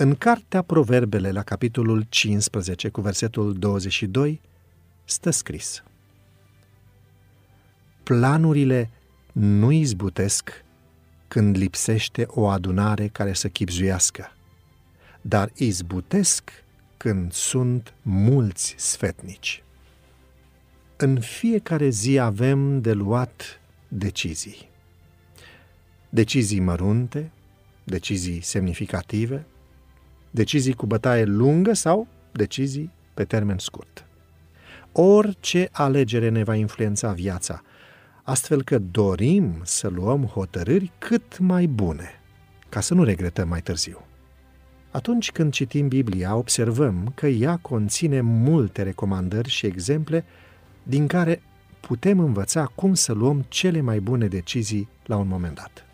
[0.00, 4.40] În cartea Proverbele, la capitolul 15, cu versetul 22,
[5.04, 5.82] stă scris
[8.02, 8.90] Planurile
[9.32, 10.64] nu izbutesc
[11.28, 14.32] când lipsește o adunare care să chipzuiască,
[15.20, 16.50] dar izbutesc
[16.96, 19.62] când sunt mulți sfetnici.
[20.96, 24.68] În fiecare zi avem de luat decizii.
[26.08, 27.30] Decizii mărunte,
[27.84, 29.46] decizii semnificative,
[30.30, 34.04] decizii cu bătaie lungă sau decizii pe termen scurt.
[34.92, 37.62] Orice alegere ne va influența viața,
[38.22, 42.10] astfel că dorim să luăm hotărâri cât mai bune,
[42.68, 44.04] ca să nu regretăm mai târziu.
[44.90, 50.24] Atunci când citim Biblia, observăm că ea conține multe recomandări și exemple
[50.82, 51.42] din care
[51.80, 55.89] putem învăța cum să luăm cele mai bune decizii la un moment dat.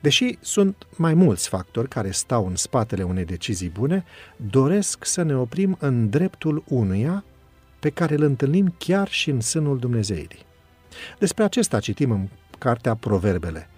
[0.00, 4.04] Deși sunt mai mulți factori care stau în spatele unei decizii bune,
[4.36, 7.24] doresc să ne oprim în dreptul unuia
[7.78, 10.46] pe care îl întâlnim chiar și în sânul Dumnezeirii.
[11.18, 13.68] Despre acesta citim în cartea Proverbele.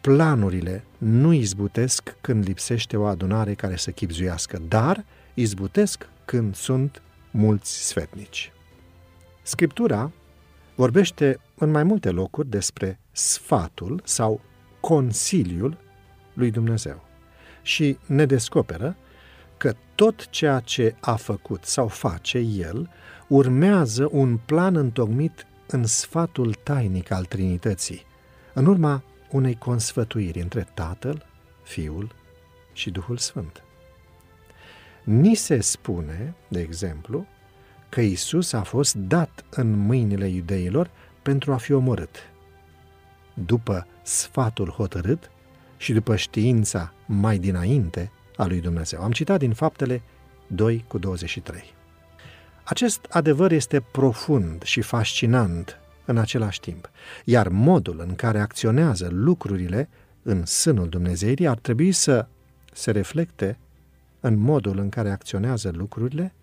[0.00, 7.86] Planurile nu izbutesc când lipsește o adunare care să chipzuiască, dar izbutesc când sunt mulți
[7.86, 8.52] sfetnici.
[9.42, 10.10] Scriptura
[10.74, 14.40] vorbește în mai multe locuri despre sfatul sau
[14.82, 15.76] consiliul
[16.32, 17.04] lui Dumnezeu
[17.62, 18.96] și ne descoperă
[19.56, 22.90] că tot ceea ce a făcut sau face El
[23.28, 28.06] urmează un plan întocmit în sfatul tainic al Trinității,
[28.54, 31.26] în urma unei consfătuiri între Tatăl,
[31.62, 32.14] Fiul
[32.72, 33.62] și Duhul Sfânt.
[35.04, 37.26] Ni se spune, de exemplu,
[37.88, 40.90] că Isus a fost dat în mâinile iudeilor
[41.22, 42.31] pentru a fi omorât.
[43.34, 45.30] După sfatul hotărât
[45.76, 49.02] și după știința mai dinainte a lui Dumnezeu.
[49.02, 50.02] Am citat din faptele
[50.46, 51.74] 2 cu 23.
[52.64, 56.90] Acest adevăr este profund și fascinant în același timp,
[57.24, 59.88] iar modul în care acționează lucrurile
[60.22, 62.26] în sânul Dumnezeirii ar trebui să
[62.72, 63.58] se reflecte
[64.20, 66.34] în modul în care acționează lucrurile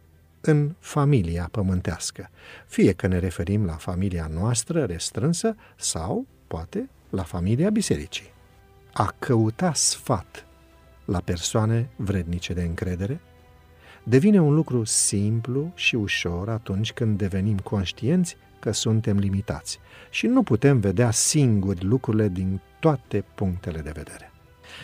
[0.42, 2.30] în familia pământească,
[2.68, 8.32] fie că ne referim la familia noastră restrânsă sau, poate, la familia bisericii.
[8.94, 10.46] A căuta sfat
[11.06, 13.22] la persoane vrednice de încredere
[14.04, 20.44] devine un lucru simplu și ușor atunci când devenim conștienți că suntem limitați și nu
[20.44, 24.32] putem vedea singuri lucrurile din toate punctele de vedere.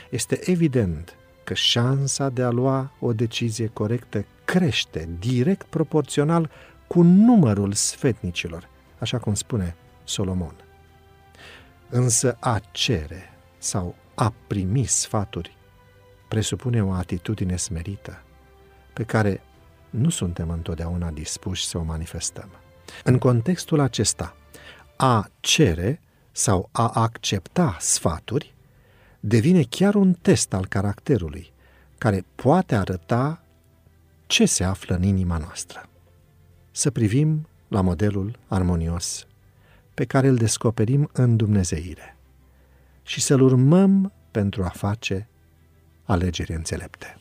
[0.09, 6.49] Este evident că șansa de a lua o decizie corectă crește direct proporțional
[6.87, 10.64] cu numărul sfetnicilor, așa cum spune Solomon.
[11.89, 15.57] Însă a cere sau a primi sfaturi
[16.27, 18.23] presupune o atitudine smerită,
[18.93, 19.41] pe care
[19.89, 22.49] nu suntem întotdeauna dispuși să o manifestăm.
[23.03, 24.35] În contextul acesta,
[24.97, 26.01] a cere
[26.31, 28.55] sau a accepta sfaturi
[29.19, 31.53] devine chiar un test al caracterului,
[31.97, 33.43] care poate arăta
[34.25, 35.89] ce se află în inima noastră.
[36.71, 39.27] Să privim la modelul armonios
[39.95, 42.17] pe care îl descoperim în Dumnezeire
[43.03, 45.27] și să-l urmăm pentru a face
[46.03, 47.17] alegeri înțelepte.